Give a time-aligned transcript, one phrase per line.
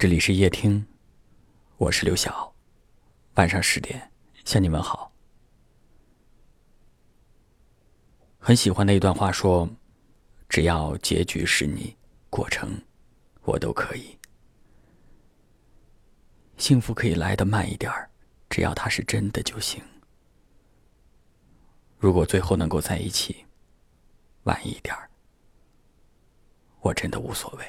[0.00, 0.86] 这里是夜听，
[1.76, 2.54] 我是刘晓。
[3.34, 4.10] 晚上十点
[4.46, 5.12] 向你们好。
[8.38, 9.68] 很喜欢的一段话说
[10.48, 11.94] ：“只要结局是你，
[12.30, 12.80] 过程
[13.42, 14.16] 我都可以。
[16.56, 18.08] 幸福可以来得慢一点儿，
[18.48, 19.84] 只要它是真的就行。
[21.98, 23.44] 如果最后能够在一起，
[24.44, 25.10] 晚一点儿，
[26.80, 27.66] 我真的无所谓。”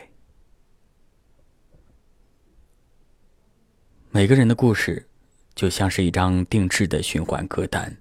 [4.14, 5.08] 每个人的故事，
[5.56, 7.96] 就像是一张定制的循环歌单。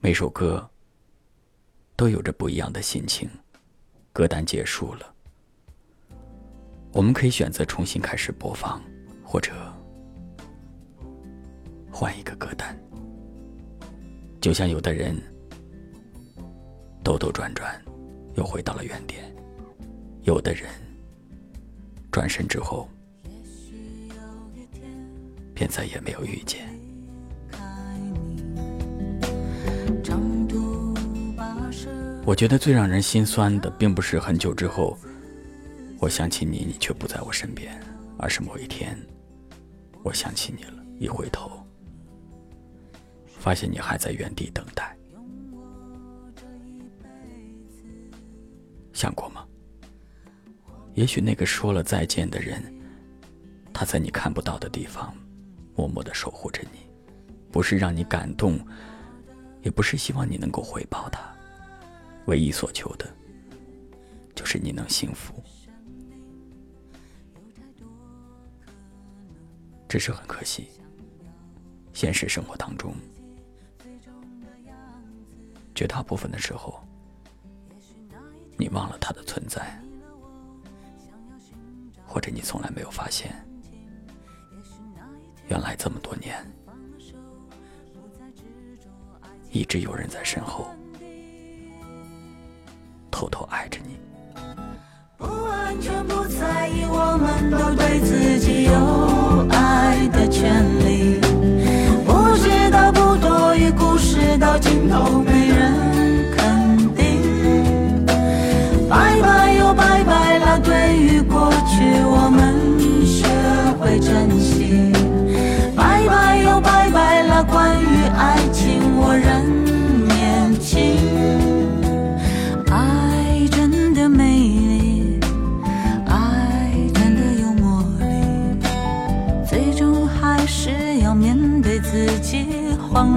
[0.00, 0.68] 每首歌
[1.94, 3.30] 都有着不一样的心情。
[4.12, 5.14] 歌单结束了，
[6.90, 8.82] 我们可以选择重新开始播放，
[9.22, 9.52] 或者
[11.88, 12.76] 换一个歌单。
[14.40, 15.16] 就像有的人
[17.04, 17.80] 兜兜转转，
[18.34, 19.22] 又回到了原点；
[20.22, 20.68] 有的人
[22.10, 22.88] 转身之后。
[25.60, 26.66] 便再也没有遇见。
[32.24, 34.96] 我觉得最让人心酸的，并不是很久之后，
[35.98, 37.78] 我想起你，你却不在我身边，
[38.16, 38.98] 而是某一天，
[40.02, 41.50] 我想起你了，一回头，
[43.26, 44.96] 发现你还在原地等待。
[48.94, 49.44] 想过吗？
[50.94, 52.62] 也许那个说了再见的人，
[53.74, 55.14] 他在你看不到的地方。
[55.74, 56.80] 默默的守护着你，
[57.50, 58.58] 不是让你感动，
[59.62, 61.20] 也不是希望你能够回报他，
[62.26, 63.08] 唯一所求的，
[64.34, 65.42] 就是你能幸福。
[69.88, 70.68] 只是很可惜，
[71.92, 72.94] 现实生活当中，
[75.74, 76.80] 绝大部分的时候，
[78.56, 79.82] 你忘了他的存在，
[82.06, 83.34] 或者你从来没有发现。
[85.50, 86.36] 原来这么多年，
[89.50, 90.68] 一直有人在身后
[93.10, 93.98] 偷偷爱着你。
[95.16, 101.18] 不安全，不在意，我们都对自己有爱的权利。
[102.06, 105.20] 不知道，不多余，故事到尽头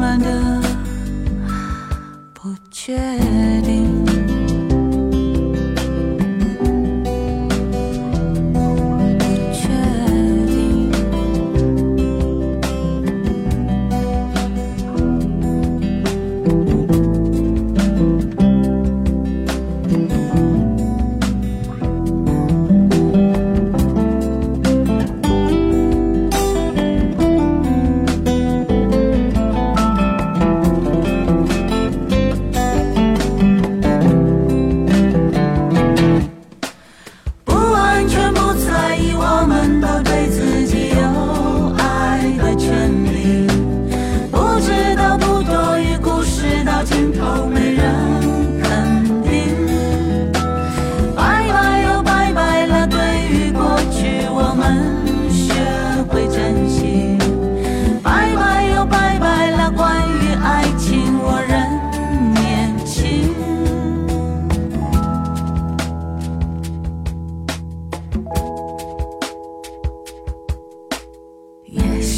[0.04, 0.62] 乱的
[2.34, 2.94] 不确
[3.62, 3.73] 定。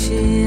[0.06, 0.45] she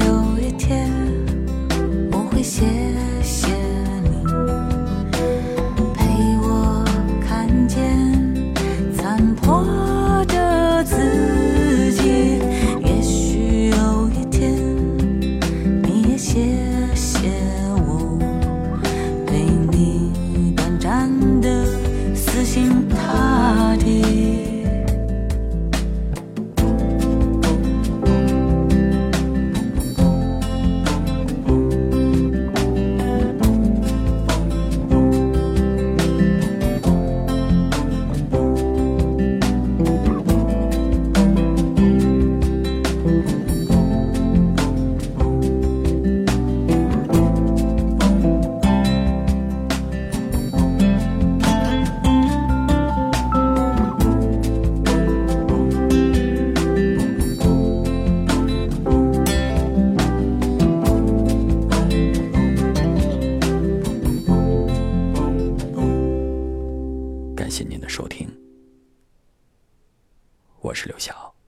[68.09, 68.27] 听，
[70.61, 71.38] 我是刘晓。